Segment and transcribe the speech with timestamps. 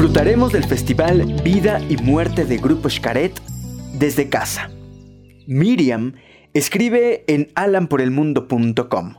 [0.00, 3.38] Disfrutaremos del festival Vida y Muerte de Grupo Xcaret
[3.98, 4.70] desde casa.
[5.46, 6.14] Miriam
[6.54, 9.16] escribe en alanporelmundo.com.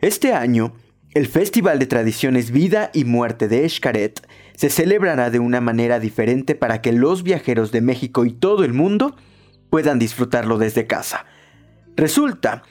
[0.00, 0.74] Este año,
[1.14, 4.26] el Festival de Tradiciones Vida y Muerte de Xcaret
[4.56, 8.72] se celebrará de una manera diferente para que los viajeros de México y todo el
[8.72, 9.14] mundo
[9.70, 11.26] puedan disfrutarlo desde casa.
[11.94, 12.64] Resulta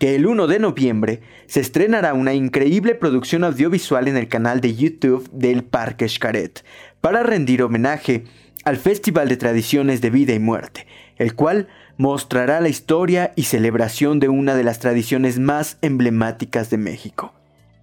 [0.00, 4.74] que el 1 de noviembre se estrenará una increíble producción audiovisual en el canal de
[4.74, 6.64] YouTube del Parque Xcaret
[7.02, 8.24] para rendir homenaje
[8.64, 10.86] al Festival de Tradiciones de Vida y Muerte,
[11.18, 11.68] el cual
[11.98, 17.34] mostrará la historia y celebración de una de las tradiciones más emblemáticas de México,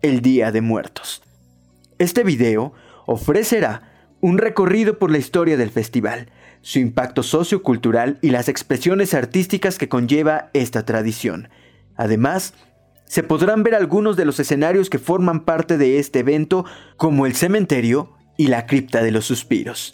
[0.01, 1.21] el Día de Muertos.
[1.99, 2.73] Este video
[3.05, 6.31] ofrecerá un recorrido por la historia del festival,
[6.61, 11.49] su impacto sociocultural y las expresiones artísticas que conlleva esta tradición,
[11.97, 12.53] Además,
[13.05, 17.35] se podrán ver algunos de los escenarios que forman parte de este evento, como el
[17.35, 19.93] cementerio y la cripta de los suspiros.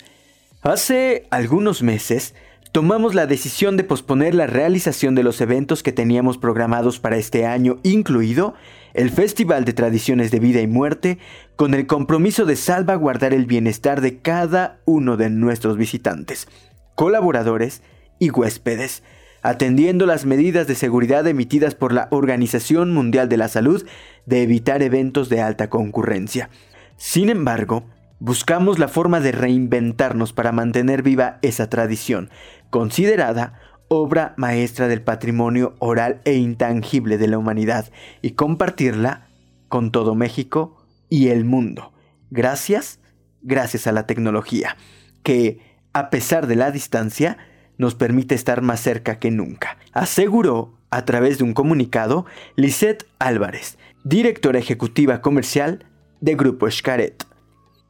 [0.62, 2.36] Hace algunos meses,
[2.72, 7.46] tomamos la decisión de posponer la realización de los eventos que teníamos programados para este
[7.46, 8.56] año, incluido
[8.94, 11.20] el Festival de Tradiciones de Vida y Muerte,
[11.56, 16.48] con el compromiso de salvaguardar el bienestar de cada uno de nuestros visitantes,
[16.96, 17.84] colaboradores
[18.18, 19.04] y huéspedes,
[19.44, 23.86] atendiendo las medidas de seguridad emitidas por la Organización Mundial de la Salud
[24.26, 26.50] de evitar eventos de alta concurrencia.
[26.96, 27.84] Sin embargo,
[28.20, 32.30] buscamos la forma de reinventarnos para mantener viva esa tradición,
[32.70, 39.28] considerada obra maestra del patrimonio oral e intangible de la humanidad, y compartirla
[39.68, 41.92] con todo México y el mundo.
[42.32, 43.02] Gracias,
[43.42, 44.78] gracias a la tecnología,
[45.22, 45.60] que,
[45.92, 47.38] a pesar de la distancia,
[47.78, 52.26] nos permite estar más cerca que nunca, aseguró a través de un comunicado
[52.56, 55.86] Lisette Álvarez, directora ejecutiva comercial
[56.22, 57.26] de Grupo Xcaret.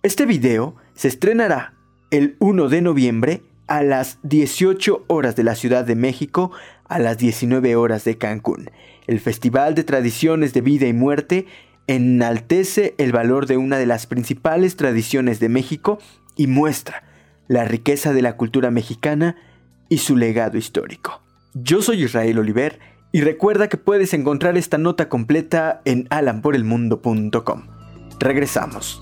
[0.04, 1.74] Este video se estrenará
[2.12, 6.52] el 1 de noviembre a las 18 horas de la Ciudad de México
[6.88, 8.70] a las 19 horas de Cancún.
[9.08, 11.46] El Festival de Tradiciones de Vida y Muerte
[11.88, 16.00] enaltece el valor de una de las principales tradiciones de México
[16.36, 17.04] y muestra
[17.48, 19.36] la riqueza de la cultura mexicana
[19.90, 21.22] y su legado histórico.
[21.54, 22.80] Yo soy Israel Oliver
[23.12, 27.68] y recuerda que puedes encontrar esta nota completa en alanporelmundo.com.
[28.20, 29.00] Regresamos.